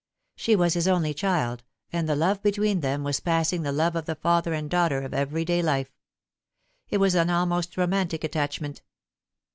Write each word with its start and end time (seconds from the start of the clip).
She 0.35 0.55
was 0.55 0.73
his 0.73 0.87
only 0.87 1.13
child, 1.13 1.63
and 1.93 2.09
the 2.09 2.15
love 2.15 2.41
between 2.41 2.79
them 2.79 3.03
was 3.03 3.19
pass 3.19 3.53
ing 3.53 3.61
the 3.61 3.71
love 3.71 3.95
of 3.95 4.05
the 4.07 4.15
father 4.15 4.51
and 4.51 4.67
daughter 4.67 5.03
of 5.03 5.13
every 5.13 5.45
day 5.45 5.61
life. 5.61 5.91
It 6.89 6.97
was 6.97 7.13
an 7.13 7.29
almost 7.29 7.77
romantic 7.77 8.23
attachment. 8.23 8.81